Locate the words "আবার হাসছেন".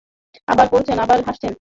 0.99-1.49